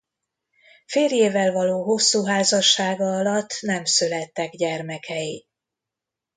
Férjével 0.85 1.51
való 1.51 1.83
hosszú 1.83 2.23
házassága 2.25 3.05
alatt 3.17 3.57
nem 3.61 3.85
születtek 3.85 4.51
gyermekei. 4.55 5.45